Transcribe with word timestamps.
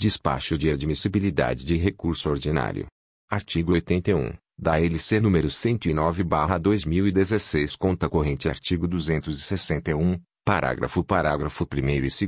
Despacho 0.00 0.56
de 0.56 0.70
admissibilidade 0.70 1.66
de 1.66 1.76
recurso 1.76 2.30
ordinário. 2.30 2.86
Artigo 3.30 3.74
81. 3.74 4.32
Da 4.58 4.80
LC 4.80 5.20
número 5.20 5.48
109/2016, 5.48 7.76
conta 7.76 8.08
corrente 8.08 8.48
artigo 8.48 8.88
261, 8.88 10.18
parágrafo 10.42 11.04
parágrafo 11.04 11.68
1 11.70 11.90
e 11.90 12.00
2 12.00 12.20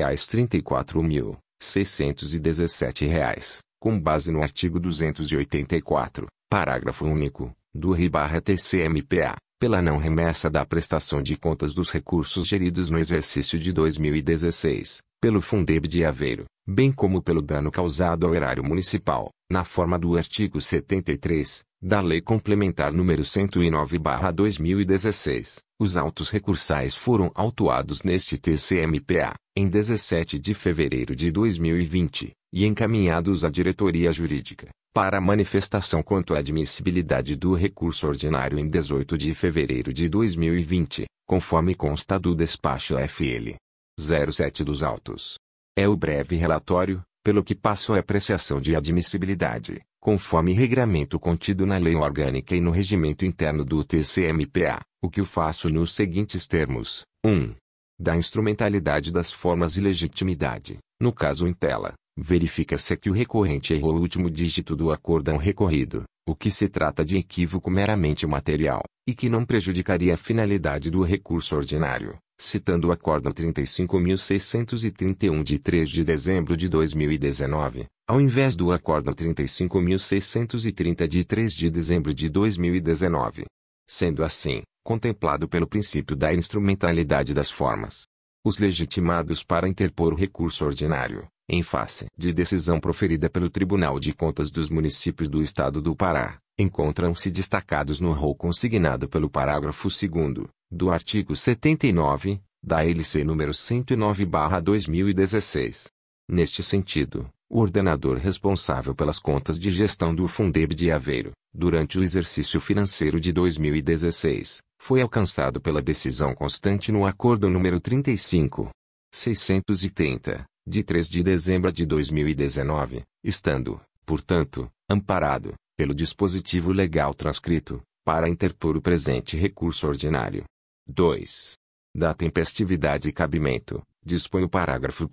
34.617, 1.62 3.58
com 3.80 4.00
base 4.00 4.32
no 4.32 4.42
artigo 4.42 4.80
284, 4.80 6.26
parágrafo 6.50 7.06
único, 7.06 7.52
do 7.72 7.92
RI-TCMPA, 7.92 9.36
pela 9.60 9.80
não 9.80 9.98
remessa 9.98 10.50
da 10.50 10.66
prestação 10.66 11.22
de 11.22 11.36
contas 11.36 11.72
dos 11.72 11.92
recursos 11.92 12.44
geridos 12.44 12.90
no 12.90 12.98
exercício 12.98 13.56
de 13.56 13.72
2016, 13.72 14.98
pelo 15.20 15.40
Fundeb 15.40 15.86
de 15.86 16.04
Aveiro, 16.04 16.44
bem 16.66 16.90
como 16.90 17.22
pelo 17.22 17.40
dano 17.40 17.70
causado 17.70 18.26
ao 18.26 18.34
erário 18.34 18.64
municipal, 18.64 19.30
na 19.50 19.64
forma 19.64 19.98
do 19.98 20.16
artigo 20.16 20.58
73, 20.60 21.64
da 21.80 22.00
Lei 22.00 22.20
Complementar 22.20 22.92
nº 22.92 23.22
109/2016. 23.22 25.58
Os 25.78 25.96
autos 25.96 26.28
recursais 26.30 26.94
foram 26.94 27.30
autuados 27.34 28.02
neste 28.02 28.38
TCMPA, 28.38 29.34
em 29.54 29.68
17 29.68 30.38
de 30.38 30.54
fevereiro 30.54 31.14
de 31.14 31.30
2020, 31.30 32.32
e 32.52 32.66
encaminhados 32.66 33.44
à 33.44 33.50
diretoria 33.50 34.10
jurídica, 34.12 34.68
para 34.94 35.20
manifestação 35.20 36.02
quanto 36.02 36.34
à 36.34 36.38
admissibilidade 36.38 37.36
do 37.36 37.54
recurso 37.54 38.08
ordinário 38.08 38.58
em 38.58 38.66
18 38.68 39.18
de 39.18 39.34
fevereiro 39.34 39.92
de 39.92 40.08
2020, 40.08 41.04
conforme 41.28 41.74
consta 41.74 42.18
do 42.18 42.34
despacho 42.34 42.94
FL 43.06 43.56
07 44.00 44.64
dos 44.64 44.82
autos. 44.82 45.36
É 45.78 45.86
o 45.86 45.94
breve 45.94 46.36
relatório, 46.36 47.02
pelo 47.22 47.44
que 47.44 47.54
passo 47.54 47.92
a 47.92 47.98
apreciação 47.98 48.62
de 48.62 48.74
admissibilidade, 48.74 49.82
conforme 50.00 50.54
regramento 50.54 51.20
contido 51.20 51.66
na 51.66 51.76
lei 51.76 51.94
orgânica 51.94 52.56
e 52.56 52.62
no 52.62 52.70
regimento 52.70 53.26
interno 53.26 53.62
do 53.62 53.84
TCMPA, 53.84 54.80
o 55.02 55.10
que 55.10 55.20
o 55.20 55.26
faço 55.26 55.68
nos 55.68 55.92
seguintes 55.92 56.46
termos. 56.46 57.02
1. 57.26 57.54
Da 58.00 58.16
instrumentalidade 58.16 59.12
das 59.12 59.30
formas 59.30 59.76
e 59.76 59.82
legitimidade. 59.82 60.78
No 60.98 61.12
caso 61.12 61.46
em 61.46 61.52
tela, 61.52 61.92
verifica-se 62.16 62.96
que 62.96 63.10
o 63.10 63.12
recorrente 63.12 63.74
errou 63.74 63.96
o 63.96 64.00
último 64.00 64.30
dígito 64.30 64.74
do 64.74 64.90
acórdão 64.90 65.36
recorrido, 65.36 66.04
o 66.26 66.34
que 66.34 66.50
se 66.50 66.70
trata 66.70 67.04
de 67.04 67.18
equívoco 67.18 67.70
meramente 67.70 68.26
material, 68.26 68.80
e 69.06 69.14
que 69.14 69.28
não 69.28 69.44
prejudicaria 69.44 70.14
a 70.14 70.16
finalidade 70.16 70.90
do 70.90 71.02
recurso 71.02 71.54
ordinário 71.54 72.18
citando 72.38 72.88
o 72.88 72.92
Acórdão 72.92 73.32
35.631 73.32 75.42
de 75.42 75.58
3 75.58 75.88
de 75.88 76.04
dezembro 76.04 76.54
de 76.56 76.68
2019, 76.68 77.86
ao 78.06 78.20
invés 78.20 78.54
do 78.54 78.70
Acórdão 78.72 79.14
35.630 79.14 81.08
de 81.08 81.24
3 81.24 81.52
de 81.52 81.70
dezembro 81.70 82.14
de 82.14 82.28
2019. 82.28 83.46
Sendo 83.88 84.22
assim, 84.22 84.62
contemplado 84.84 85.48
pelo 85.48 85.66
princípio 85.66 86.14
da 86.14 86.34
instrumentalidade 86.34 87.32
das 87.32 87.50
formas. 87.50 88.04
Os 88.44 88.58
legitimados 88.58 89.42
para 89.42 89.68
interpor 89.68 90.12
o 90.12 90.16
recurso 90.16 90.64
ordinário, 90.64 91.26
em 91.48 91.62
face 91.62 92.06
de 92.16 92.32
decisão 92.32 92.78
proferida 92.78 93.30
pelo 93.30 93.50
Tribunal 93.50 93.98
de 93.98 94.12
Contas 94.12 94.50
dos 94.50 94.68
Municípios 94.68 95.28
do 95.28 95.42
Estado 95.42 95.80
do 95.80 95.96
Pará, 95.96 96.38
encontram-se 96.58 97.30
destacados 97.30 98.00
no 98.00 98.12
rol 98.12 98.34
consignado 98.34 99.08
pelo 99.08 99.28
parágrafo 99.28 99.88
2 99.88 100.48
do 100.70 100.90
artigo 100.90 101.36
79, 101.36 102.40
da 102.62 102.82
LC 102.84 103.22
número 103.22 103.52
109/2016. 103.52 105.86
Neste 106.28 106.62
sentido, 106.62 107.30
o 107.48 107.60
ordenador 107.60 108.18
responsável 108.18 108.94
pelas 108.94 109.18
contas 109.18 109.58
de 109.58 109.70
gestão 109.70 110.14
do 110.14 110.26
Fundeb 110.26 110.74
de 110.74 110.90
Aveiro, 110.90 111.32
durante 111.54 111.98
o 111.98 112.02
exercício 112.02 112.60
financeiro 112.60 113.20
de 113.20 113.32
2016, 113.32 114.58
foi 114.78 115.00
alcançado 115.00 115.60
pela 115.60 115.80
decisão 115.80 116.34
constante 116.34 116.90
no 116.90 117.06
acordo 117.06 117.48
número 117.48 117.80
35 117.80 118.70
630, 119.12 120.44
de 120.66 120.82
3 120.82 121.08
de 121.08 121.22
dezembro 121.22 121.72
de 121.72 121.86
2019, 121.86 123.04
estando, 123.22 123.80
portanto, 124.04 124.68
amparado 124.90 125.54
pelo 125.76 125.94
dispositivo 125.94 126.72
legal 126.72 127.14
transcrito 127.14 127.80
para 128.04 128.28
interpor 128.28 128.76
o 128.76 128.82
presente 128.82 129.36
recurso 129.36 129.86
ordinário. 129.86 130.44
2. 130.88 131.54
Da 131.94 132.14
tempestividade 132.14 133.08
e 133.08 133.12
cabimento, 133.12 133.82
dispõe 134.04 134.44
o 134.44 134.48
parágrafo 134.48 135.04
1 135.04 135.08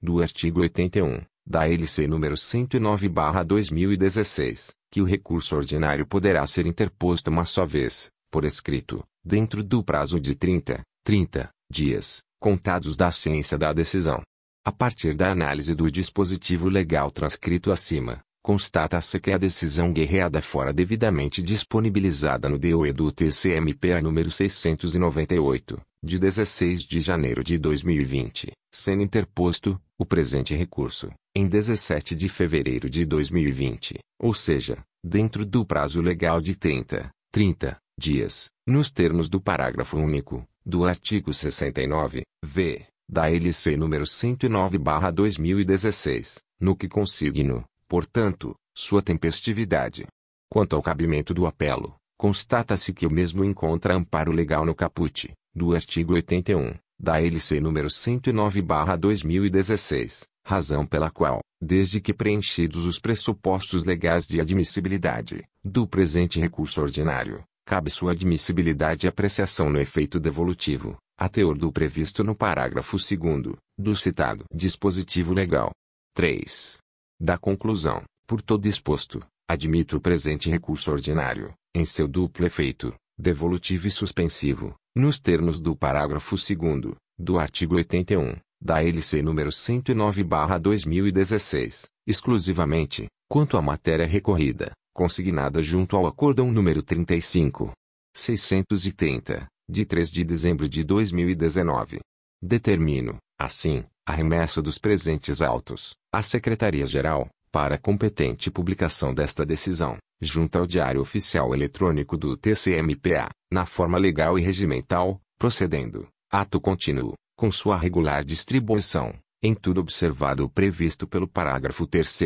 do 0.00 0.20
artigo 0.20 0.60
81, 0.60 1.24
da 1.46 1.66
LC 1.66 2.06
nº 2.06 2.36
109/2016, 2.36 4.72
que 4.92 5.00
o 5.00 5.04
recurso 5.04 5.56
ordinário 5.56 6.06
poderá 6.06 6.46
ser 6.46 6.66
interposto 6.66 7.30
uma 7.30 7.46
só 7.46 7.64
vez, 7.64 8.10
por 8.30 8.44
escrito, 8.44 9.02
dentro 9.24 9.64
do 9.64 9.82
prazo 9.82 10.20
de 10.20 10.34
30, 10.34 10.82
30 11.02 11.48
dias, 11.70 12.22
contados 12.38 12.94
da 12.96 13.10
ciência 13.10 13.56
da 13.56 13.72
decisão. 13.72 14.20
A 14.64 14.72
partir 14.72 15.14
da 15.14 15.30
análise 15.30 15.74
do 15.74 15.90
dispositivo 15.90 16.68
legal 16.68 17.10
transcrito 17.10 17.72
acima, 17.72 18.20
constata-se 18.48 19.20
que 19.20 19.30
a 19.30 19.36
decisão 19.36 19.92
guerreada 19.92 20.40
fora 20.40 20.72
devidamente 20.72 21.42
disponibilizada 21.42 22.48
no 22.48 22.58
DOE 22.58 22.94
do 22.94 23.12
TCMPA 23.12 24.00
número 24.00 24.30
698, 24.30 25.78
de 26.02 26.18
16 26.18 26.80
de 26.80 26.98
janeiro 26.98 27.44
de 27.44 27.58
2020, 27.58 28.52
sendo 28.72 29.02
interposto, 29.02 29.78
o 29.98 30.06
presente 30.06 30.54
recurso, 30.54 31.10
em 31.36 31.46
17 31.46 32.16
de 32.16 32.30
fevereiro 32.30 32.88
de 32.88 33.04
2020, 33.04 33.98
ou 34.18 34.32
seja, 34.32 34.78
dentro 35.04 35.44
do 35.44 35.66
prazo 35.66 36.00
legal 36.00 36.40
de 36.40 36.56
30, 36.56 37.10
30 37.30 37.76
dias, 38.00 38.46
nos 38.66 38.90
termos 38.90 39.28
do 39.28 39.42
parágrafo 39.42 39.98
único, 39.98 40.42
do 40.64 40.86
artigo 40.86 41.34
69, 41.34 42.22
v, 42.42 42.86
da 43.06 43.30
LC 43.30 43.76
número 43.76 44.06
109/2016, 44.06 46.38
no 46.58 46.74
que 46.74 46.88
consigno, 46.88 47.62
portanto, 47.88 48.54
sua 48.76 49.02
tempestividade. 49.02 50.06
Quanto 50.50 50.74
ao 50.76 50.82
cabimento 50.82 51.34
do 51.34 51.46
apelo, 51.46 51.94
constata-se 52.16 52.92
que 52.92 53.06
o 53.06 53.10
mesmo 53.10 53.44
encontra 53.44 53.94
amparo 53.94 54.30
legal 54.30 54.64
no 54.64 54.72
caput, 54.74 55.32
do 55.54 55.74
artigo 55.74 56.14
81, 56.14 56.74
da 56.98 57.20
LC 57.20 57.60
número 57.60 57.88
109/2016, 57.88 60.24
razão 60.44 60.86
pela 60.86 61.10
qual, 61.10 61.40
desde 61.60 62.00
que 62.00 62.14
preenchidos 62.14 62.86
os 62.86 62.98
pressupostos 62.98 63.84
legais 63.84 64.26
de 64.26 64.40
admissibilidade 64.40 65.44
do 65.64 65.86
presente 65.86 66.40
recurso 66.40 66.80
ordinário, 66.80 67.44
cabe 67.66 67.90
sua 67.90 68.12
admissibilidade 68.12 69.06
e 69.06 69.08
apreciação 69.08 69.68
no 69.68 69.78
efeito 69.78 70.18
devolutivo, 70.18 70.96
a 71.18 71.28
teor 71.28 71.58
do 71.58 71.70
previsto 71.70 72.24
no 72.24 72.34
parágrafo 72.34 72.96
2 72.96 73.54
do 73.76 73.94
citado 73.94 74.46
dispositivo 74.54 75.34
legal. 75.34 75.72
3. 76.14 76.78
Da 77.20 77.36
conclusão, 77.36 78.04
por 78.26 78.40
todo 78.40 78.66
exposto, 78.66 79.20
admito 79.48 79.96
o 79.96 80.00
presente 80.00 80.48
recurso 80.48 80.92
ordinário, 80.92 81.52
em 81.74 81.84
seu 81.84 82.06
duplo 82.06 82.46
efeito, 82.46 82.94
devolutivo 83.18 83.88
e 83.88 83.90
suspensivo, 83.90 84.76
nos 84.94 85.18
termos 85.18 85.60
do 85.60 85.74
parágrafo 85.74 86.36
2 86.36 86.94
do 87.18 87.36
artigo 87.38 87.74
81, 87.74 88.36
da 88.60 88.80
LC 88.82 89.22
número 89.22 89.50
109/2016, 89.50 91.86
exclusivamente, 92.06 93.06
quanto 93.28 93.56
à 93.56 93.62
matéria 93.62 94.06
recorrida, 94.06 94.70
consignada 94.94 95.60
junto 95.60 95.96
ao 95.96 96.06
acórdão 96.06 96.52
número 96.52 96.80
35. 96.82 97.72
630, 98.14 99.48
de 99.68 99.84
3 99.84 100.10
de 100.10 100.24
dezembro 100.24 100.66
de 100.68 100.84
2019. 100.84 101.98
Determino, 102.40 103.18
assim, 103.38 103.84
a 104.08 104.12
remessa 104.12 104.60
dos 104.62 104.78
presentes 104.78 105.42
autos, 105.42 105.92
à 106.10 106.22
Secretaria-Geral, 106.22 107.28
para 107.52 107.76
competente 107.76 108.50
publicação 108.50 109.12
desta 109.12 109.44
decisão, 109.44 109.98
junto 110.18 110.56
ao 110.56 110.66
Diário 110.66 111.02
Oficial 111.02 111.54
Eletrônico 111.54 112.16
do 112.16 112.34
TCMPA, 112.34 113.28
na 113.52 113.66
forma 113.66 113.98
legal 113.98 114.38
e 114.38 114.42
regimental, 114.42 115.20
procedendo, 115.38 116.08
ato 116.32 116.58
contínuo, 116.58 117.12
com 117.36 117.52
sua 117.52 117.76
regular 117.76 118.24
distribuição, 118.24 119.12
em 119.42 119.54
tudo 119.54 119.82
observado 119.82 120.42
o 120.42 120.48
previsto 120.48 121.06
pelo 121.06 121.28
parágrafo 121.28 121.86
3 121.86 122.20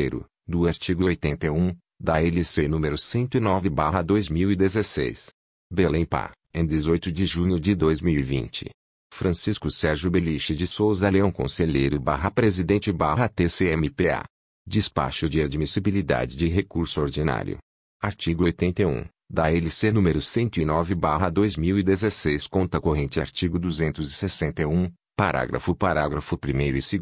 do 0.46 0.68
artigo 0.68 1.06
81, 1.06 1.74
da 1.98 2.22
LC 2.22 2.68
número 2.68 2.96
109/2016. 2.96 5.30
Belém 5.68 6.04
Pá, 6.04 6.30
em 6.54 6.64
18 6.64 7.10
de 7.10 7.26
junho 7.26 7.58
de 7.58 7.74
2020. 7.74 8.70
Francisco 9.12 9.70
Sérgio 9.70 10.10
Beliche 10.10 10.56
de 10.56 10.66
Souza 10.66 11.08
Leão 11.10 11.30
Conselheiro 11.30 12.00
barra 12.00 12.30
Presidente 12.30 12.90
barra 12.90 13.28
TCMPA. 13.28 14.24
Despacho 14.66 15.28
de 15.28 15.42
admissibilidade 15.42 16.34
de 16.34 16.48
recurso 16.48 17.02
ordinário. 17.02 17.58
Artigo 18.00 18.44
81, 18.44 19.04
da 19.30 19.52
LC 19.52 19.92
número 19.92 20.18
109 20.18 20.94
barra 20.94 21.28
2016 21.28 22.46
conta 22.46 22.80
corrente 22.80 23.20
artigo 23.20 23.58
261, 23.58 24.90
parágrafo 25.14 25.74
parágrafo 25.74 26.38
1 26.42 26.48
e 26.62 26.72
2 26.72 26.92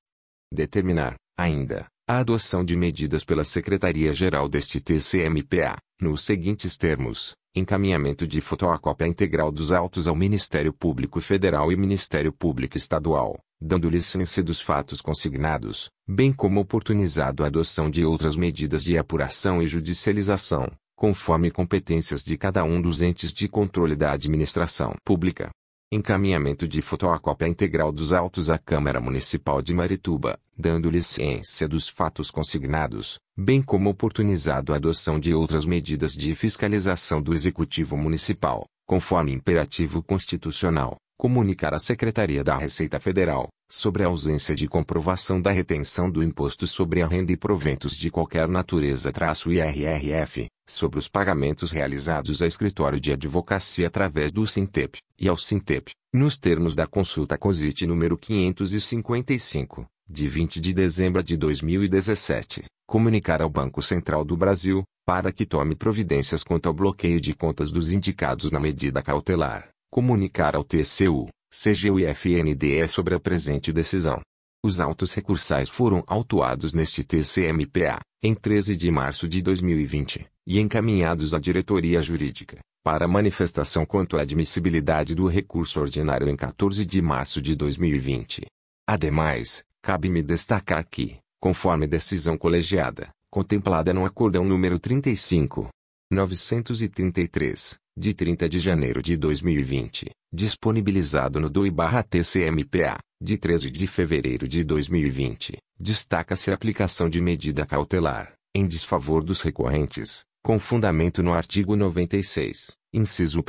Determinar, 0.53 1.15
ainda, 1.35 1.87
a 2.07 2.19
adoção 2.19 2.63
de 2.63 2.75
medidas 2.75 3.23
pela 3.23 3.43
Secretaria-Geral 3.43 4.47
deste 4.47 4.79
TCMPA, 4.79 5.77
nos 5.99 6.21
seguintes 6.21 6.77
termos: 6.77 7.33
encaminhamento 7.55 8.27
de 8.27 8.41
fotocópia 8.41 9.07
integral 9.07 9.51
dos 9.51 9.71
autos 9.71 10.05
ao 10.05 10.15
Ministério 10.15 10.71
Público 10.71 11.19
Federal 11.19 11.71
e 11.71 11.75
Ministério 11.75 12.31
Público 12.31 12.77
Estadual, 12.77 13.39
dando 13.59 13.89
licença 13.89 14.43
dos 14.43 14.61
fatos 14.61 15.01
consignados, 15.01 15.89
bem 16.07 16.31
como 16.31 16.59
oportunizado 16.59 17.43
a 17.43 17.47
adoção 17.47 17.89
de 17.89 18.05
outras 18.05 18.35
medidas 18.35 18.83
de 18.83 18.99
apuração 18.99 19.63
e 19.63 19.65
judicialização, 19.65 20.71
conforme 20.95 21.49
competências 21.49 22.23
de 22.23 22.37
cada 22.37 22.63
um 22.63 22.79
dos 22.79 23.01
entes 23.01 23.33
de 23.33 23.47
controle 23.47 23.95
da 23.95 24.11
administração 24.11 24.93
pública. 25.03 25.49
Encaminhamento 25.93 26.69
de 26.69 26.81
fotocópia 26.81 27.49
integral 27.49 27.91
dos 27.91 28.13
autos 28.13 28.49
à 28.49 28.57
Câmara 28.57 29.01
Municipal 29.01 29.61
de 29.61 29.73
Marituba, 29.73 30.39
dando-lhe 30.57 31.03
ciência 31.03 31.67
dos 31.67 31.89
fatos 31.89 32.31
consignados, 32.31 33.19
bem 33.37 33.61
como 33.61 33.89
oportunizado 33.89 34.71
a 34.71 34.77
adoção 34.77 35.19
de 35.19 35.33
outras 35.33 35.65
medidas 35.65 36.13
de 36.13 36.33
fiscalização 36.33 37.21
do 37.21 37.33
Executivo 37.33 37.97
Municipal, 37.97 38.63
conforme 38.87 39.33
imperativo 39.33 40.01
constitucional, 40.01 40.95
comunicar 41.17 41.73
à 41.73 41.79
Secretaria 41.79 42.41
da 42.41 42.57
Receita 42.57 42.97
Federal, 42.97 43.49
sobre 43.69 44.03
a 44.03 44.07
ausência 44.07 44.55
de 44.55 44.69
comprovação 44.69 45.41
da 45.41 45.51
retenção 45.51 46.09
do 46.09 46.23
Imposto 46.23 46.67
sobre 46.67 47.01
a 47.01 47.07
Renda 47.07 47.33
e 47.33 47.37
proventos 47.37 47.97
de 47.97 48.09
qualquer 48.09 48.47
natureza-IRRF, 48.47 50.47
sobre 50.71 50.99
os 50.99 51.07
pagamentos 51.07 51.71
realizados 51.71 52.41
a 52.41 52.47
escritório 52.47 52.99
de 52.99 53.11
advocacia 53.11 53.87
através 53.87 54.31
do 54.31 54.45
Sintep, 54.47 54.99
e 55.19 55.27
ao 55.27 55.37
Sintep, 55.37 55.91
nos 56.13 56.37
termos 56.37 56.75
da 56.75 56.87
consulta 56.87 57.37
COSIT 57.37 57.85
número 57.85 58.17
555, 58.17 59.85
de 60.09 60.27
20 60.27 60.59
de 60.59 60.73
dezembro 60.73 61.23
de 61.23 61.37
2017, 61.37 62.63
comunicar 62.87 63.41
ao 63.41 63.49
Banco 63.49 63.81
Central 63.81 64.23
do 64.23 64.35
Brasil, 64.37 64.83
para 65.05 65.31
que 65.31 65.45
tome 65.45 65.75
providências 65.75 66.43
quanto 66.43 66.67
ao 66.67 66.73
bloqueio 66.73 67.19
de 67.19 67.33
contas 67.33 67.71
dos 67.71 67.91
indicados 67.91 68.51
na 68.51 68.59
medida 68.59 69.01
cautelar 69.01 69.71
comunicar 69.91 70.55
ao 70.55 70.63
TCU, 70.63 71.27
CGU 71.51 71.99
e 71.99 72.05
FNDE 72.05 72.87
sobre 72.87 73.13
a 73.13 73.19
presente 73.19 73.73
decisão. 73.73 74.21
Os 74.63 74.79
autos 74.79 75.11
recursais 75.13 75.67
foram 75.67 76.03
autuados 76.05 76.71
neste 76.71 77.03
TCMPA, 77.03 77.99
em 78.21 78.35
13 78.35 78.77
de 78.77 78.91
março 78.91 79.27
de 79.27 79.41
2020, 79.41 80.27
e 80.45 80.59
encaminhados 80.59 81.33
à 81.33 81.39
diretoria 81.39 81.99
jurídica, 81.99 82.59
para 82.83 83.07
manifestação 83.07 83.83
quanto 83.87 84.17
à 84.17 84.21
admissibilidade 84.21 85.15
do 85.15 85.25
recurso 85.25 85.81
ordinário 85.81 86.29
em 86.29 86.35
14 86.35 86.85
de 86.85 87.01
março 87.01 87.41
de 87.41 87.55
2020. 87.55 88.45
Ademais, 88.87 89.63
cabe-me 89.81 90.21
destacar 90.21 90.87
que, 90.87 91.17
conforme 91.39 91.87
decisão 91.87 92.37
colegiada, 92.37 93.09
contemplada 93.31 93.91
no 93.91 94.05
Acordão 94.05 94.45
número 94.45 94.77
35, 94.77 95.69
933, 96.11 97.79
de 97.97 98.13
30 98.13 98.47
de 98.47 98.59
janeiro 98.59 99.01
de 99.01 99.17
2020, 99.17 100.11
disponibilizado 100.31 101.39
no 101.39 101.49
DOI-TCMPA, 101.49 102.99
de 103.21 103.37
13 103.37 103.69
de 103.69 103.85
fevereiro 103.85 104.47
de 104.47 104.63
2020, 104.63 105.59
destaca-se 105.79 106.49
a 106.49 106.55
aplicação 106.55 107.07
de 107.07 107.21
medida 107.21 107.67
cautelar, 107.67 108.33
em 108.55 108.65
desfavor 108.65 109.23
dos 109.23 109.41
recorrentes, 109.41 110.23
com 110.43 110.57
fundamento 110.57 111.21
no 111.21 111.31
artigo 111.31 111.75
96, 111.75 112.77
inciso 112.91 113.41
1 113.41 113.43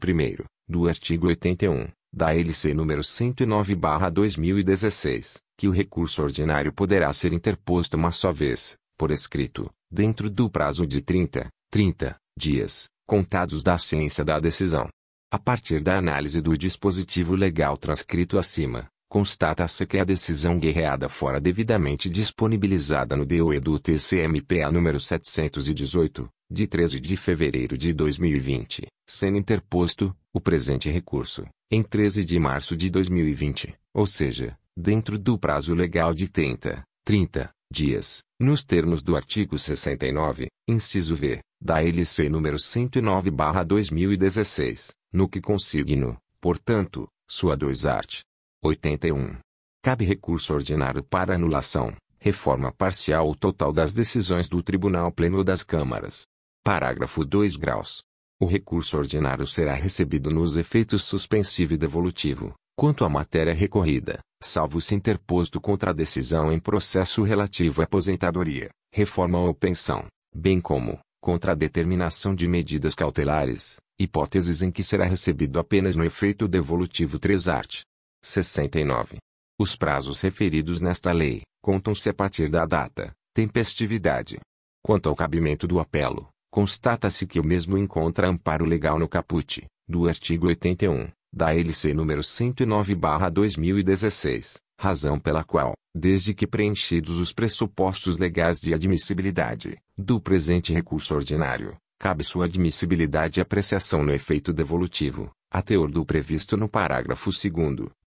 do 0.68 0.88
artigo 0.88 1.28
81, 1.28 1.86
da 2.12 2.34
LC 2.34 2.74
número 2.74 3.02
109/2016, 3.02 5.36
que 5.56 5.68
o 5.68 5.70
recurso 5.70 6.22
ordinário 6.22 6.72
poderá 6.72 7.12
ser 7.12 7.32
interposto 7.32 7.96
uma 7.96 8.10
só 8.10 8.32
vez, 8.32 8.76
por 8.96 9.10
escrito, 9.10 9.70
dentro 9.90 10.30
do 10.30 10.48
prazo 10.50 10.86
de 10.86 11.02
30, 11.02 11.48
30 11.70 12.16
dias, 12.38 12.86
contados 13.06 13.62
da 13.62 13.78
ciência 13.78 14.24
da 14.24 14.40
decisão. 14.40 14.88
A 15.30 15.38
partir 15.38 15.80
da 15.80 15.98
análise 15.98 16.40
do 16.40 16.56
dispositivo 16.56 17.34
legal 17.34 17.76
transcrito 17.76 18.38
acima, 18.38 18.88
constata-se 19.08 19.86
que 19.86 19.98
a 19.98 20.04
decisão 20.04 20.58
guerreada 20.58 21.08
fora 21.08 21.40
devidamente 21.40 22.08
disponibilizada 22.08 23.16
no 23.16 23.24
DOE 23.24 23.60
do 23.60 23.78
TCMPA 23.78 24.70
número 24.70 25.00
718, 25.00 26.28
de 26.50 26.66
13 26.66 26.98
de 27.00 27.16
fevereiro 27.16 27.76
de 27.76 27.92
2020, 27.92 28.86
sendo 29.06 29.36
interposto, 29.36 30.16
o 30.32 30.40
presente 30.40 30.88
recurso, 30.88 31.46
em 31.70 31.82
13 31.82 32.24
de 32.24 32.38
março 32.38 32.74
de 32.76 32.88
2020, 32.90 33.74
ou 33.92 34.06
seja, 34.06 34.56
dentro 34.76 35.18
do 35.18 35.36
prazo 35.38 35.74
legal 35.74 36.14
de 36.14 36.30
30, 36.30 36.84
30 37.04 37.50
dias, 37.70 38.20
nos 38.38 38.62
termos 38.62 39.02
do 39.02 39.16
artigo 39.16 39.58
69, 39.58 40.46
inciso 40.68 41.16
V, 41.16 41.40
da 41.60 41.82
LC 41.82 42.28
número 42.28 42.58
109/2016, 42.58 44.90
no 45.12 45.28
que 45.28 45.40
consigno, 45.40 46.16
portanto, 46.40 47.08
sua 47.28 47.56
2 47.56 47.86
art. 47.86 48.20
81. 48.62 49.36
Cabe 49.82 50.04
recurso 50.04 50.54
ordinário 50.54 51.02
para 51.02 51.34
anulação, 51.34 51.92
reforma 52.18 52.72
parcial 52.72 53.26
ou 53.26 53.34
total 53.34 53.72
das 53.72 53.92
decisões 53.92 54.48
do 54.48 54.62
Tribunal 54.62 55.12
Pleno 55.12 55.44
das 55.44 55.62
Câmaras. 55.62 56.24
Parágrafo 56.66 57.24
2 57.24 57.54
graus. 57.54 58.02
O 58.40 58.44
recurso 58.44 58.98
ordinário 58.98 59.46
será 59.46 59.72
recebido 59.72 60.32
nos 60.32 60.56
efeitos 60.56 61.04
suspensivo 61.04 61.74
e 61.74 61.76
devolutivo, 61.76 62.54
quanto 62.76 63.04
à 63.04 63.08
matéria 63.08 63.54
recorrida, 63.54 64.18
salvo 64.42 64.80
se 64.80 64.92
interposto 64.92 65.60
contra 65.60 65.92
a 65.92 65.94
decisão 65.94 66.52
em 66.52 66.58
processo 66.58 67.22
relativo 67.22 67.82
à 67.82 67.84
aposentadoria, 67.84 68.68
reforma 68.92 69.38
ou 69.38 69.54
pensão, 69.54 70.06
bem 70.34 70.60
como, 70.60 70.98
contra 71.22 71.52
a 71.52 71.54
determinação 71.54 72.34
de 72.34 72.48
medidas 72.48 72.96
cautelares, 72.96 73.76
hipóteses 73.96 74.60
em 74.60 74.72
que 74.72 74.82
será 74.82 75.04
recebido 75.04 75.60
apenas 75.60 75.94
no 75.94 76.04
efeito 76.04 76.48
devolutivo 76.48 77.16
3 77.16 77.46
art. 77.46 77.82
69. 78.24 79.18
Os 79.56 79.76
prazos 79.76 80.20
referidos 80.20 80.80
nesta 80.80 81.12
lei, 81.12 81.42
contam-se 81.62 82.10
a 82.10 82.12
partir 82.12 82.50
da 82.50 82.66
data, 82.66 83.12
tempestividade. 83.32 84.40
Quanto 84.82 85.08
ao 85.08 85.14
cabimento 85.14 85.68
do 85.68 85.78
apelo, 85.78 86.28
constata-se 86.56 87.26
que 87.26 87.38
o 87.38 87.44
mesmo 87.44 87.76
encontra 87.76 88.30
amparo 88.30 88.64
legal 88.64 88.98
no 88.98 89.06
caput, 89.06 89.66
do 89.86 90.08
artigo 90.08 90.46
81, 90.46 91.10
da 91.30 91.54
LC 91.54 91.92
número 91.92 92.22
109/2016, 92.22 94.56
razão 94.80 95.20
pela 95.20 95.44
qual, 95.44 95.74
desde 95.94 96.32
que 96.32 96.46
preenchidos 96.46 97.18
os 97.18 97.30
pressupostos 97.30 98.16
legais 98.16 98.58
de 98.58 98.72
admissibilidade 98.72 99.76
do 99.98 100.18
presente 100.18 100.72
recurso 100.72 101.14
ordinário, 101.14 101.76
cabe 102.00 102.24
sua 102.24 102.46
admissibilidade 102.46 103.38
e 103.38 103.42
apreciação 103.42 104.02
no 104.02 104.14
efeito 104.14 104.50
devolutivo, 104.50 105.30
a 105.52 105.60
teor 105.60 105.90
do 105.90 106.06
previsto 106.06 106.56
no 106.56 106.70
parágrafo 106.70 107.28
2 107.28 107.52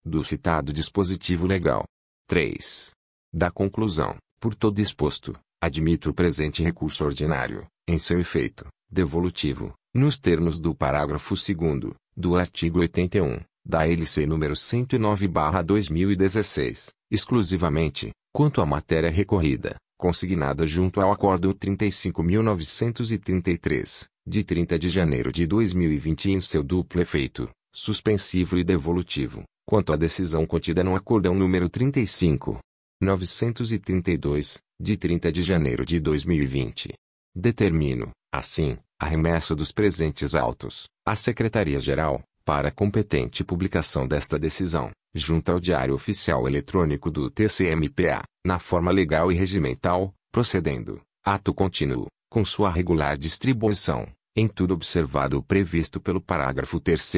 do 0.03 0.23
citado 0.23 0.73
dispositivo 0.73 1.45
legal. 1.45 1.83
3. 2.27 2.93
Da 3.31 3.51
conclusão, 3.51 4.17
por 4.39 4.55
todo 4.55 4.79
exposto, 4.79 5.37
admito 5.61 6.09
o 6.09 6.13
presente 6.15 6.63
recurso 6.63 7.05
ordinário, 7.05 7.67
em 7.89 7.97
seu 7.97 8.19
efeito 8.19 8.67
devolutivo, 8.91 9.73
nos 9.93 10.17
termos 10.19 10.59
do 10.59 10.73
parágrafo 10.75 11.33
2 11.33 11.47
do 12.15 12.35
artigo 12.35 12.77
81 12.79 13.39
da 13.65 13.87
LC 13.87 14.27
número 14.27 14.55
109/2016, 14.55 16.89
exclusivamente 17.11 18.11
quanto 18.31 18.61
à 18.61 18.65
matéria 18.65 19.09
recorrida, 19.09 19.75
consignada 19.97 20.67
junto 20.67 21.01
ao 21.01 21.11
Acordo 21.11 21.53
35.933, 21.53 24.05
de 24.25 24.43
30 24.43 24.77
de 24.77 24.89
janeiro 24.89 25.31
de 25.31 25.47
2020 25.47 26.31
em 26.31 26.39
seu 26.39 26.63
duplo 26.63 27.01
efeito, 27.01 27.49
suspensivo 27.73 28.55
e 28.57 28.63
devolutivo, 28.63 29.43
quanto 29.67 29.93
à 29.93 29.95
decisão 29.95 30.45
contida 30.45 30.83
no 30.83 30.95
Acordão 30.95 31.33
número 31.33 31.67
35. 31.67 32.59
932, 33.01 34.59
de 34.79 34.95
30 34.97 35.31
de 35.31 35.41
janeiro 35.41 35.83
de 35.85 35.99
2020. 35.99 36.93
Determino, 37.35 38.11
assim, 38.33 38.77
a 38.99 39.05
remessa 39.05 39.55
dos 39.55 39.71
presentes 39.71 40.33
autos, 40.35 40.87
à 41.05 41.15
Secretaria-Geral, 41.15 42.23
para 42.43 42.71
competente 42.71 43.43
publicação 43.43 44.07
desta 44.07 44.39
decisão, 44.39 44.89
junto 45.13 45.51
ao 45.51 45.59
Diário 45.59 45.93
Oficial 45.93 46.47
Eletrônico 46.47 47.11
do 47.11 47.29
TCMPA, 47.29 48.23
na 48.45 48.57
forma 48.57 48.89
legal 48.91 49.29
e 49.31 49.35
regimental, 49.35 50.11
procedendo, 50.31 50.99
ato 51.23 51.53
contínuo, 51.53 52.07
com 52.29 52.43
sua 52.43 52.71
regular 52.71 53.15
distribuição, 53.17 54.07
em 54.35 54.47
tudo 54.47 54.73
observado 54.73 55.37
o 55.37 55.43
previsto 55.43 56.01
pelo 56.01 56.21
parágrafo 56.21 56.79
3 56.79 57.13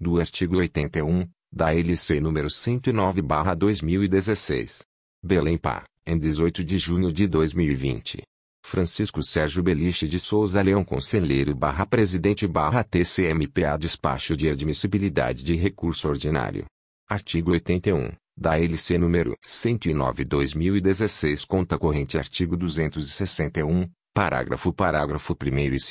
do 0.00 0.18
artigo 0.20 0.56
81, 0.56 1.28
da 1.52 1.72
LC 1.74 2.20
nº 2.20 2.48
109/2016. 2.48 4.82
Belém 5.22 5.56
Pá, 5.56 5.84
em 6.04 6.18
18 6.18 6.64
de 6.64 6.78
junho 6.78 7.12
de 7.12 7.28
2020. 7.28 8.24
Francisco 8.64 9.22
Sérgio 9.22 9.62
Beliche 9.62 10.08
de 10.08 10.18
Souza 10.18 10.62
Leão 10.62 10.82
Conselheiro 10.84 11.54
barra 11.54 11.84
Presidente 11.84 12.46
barra 12.46 12.82
TCMPA 12.82 13.76
Despacho 13.76 14.34
de 14.36 14.48
Admissibilidade 14.48 15.44
de 15.44 15.54
Recurso 15.56 16.08
Ordinário. 16.08 16.64
Artigo 17.08 17.50
81, 17.50 18.12
da 18.36 18.56
LC 18.58 18.96
número 18.96 19.36
109-2016 19.46 21.44
Conta 21.46 21.78
Corrente 21.78 22.16
Artigo 22.16 22.56
261, 22.56 23.90
parágrafo 24.14 24.72
parágrafo 24.72 25.34
1 25.34 25.58
e 25.58 25.68
2 25.70 25.90